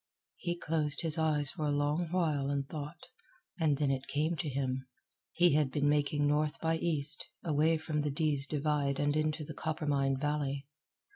He 0.37 0.57
closed 0.57 1.03
his 1.03 1.19
eyes 1.19 1.51
for 1.51 1.67
a 1.67 1.71
long 1.71 2.07
while 2.11 2.49
and 2.49 2.67
thought, 2.67 3.05
and 3.59 3.77
then 3.77 3.91
it 3.91 4.07
came 4.07 4.35
to 4.37 4.49
him. 4.49 4.87
He 5.31 5.53
had 5.53 5.69
been 5.69 5.87
making 5.87 6.25
north 6.25 6.59
by 6.59 6.77
east, 6.79 7.27
away 7.43 7.77
from 7.77 8.01
the 8.01 8.09
Dease 8.09 8.47
Divide 8.47 8.99
and 8.99 9.15
into 9.15 9.43
the 9.45 9.53
Coppermine 9.53 10.17
Valley. 10.17 10.65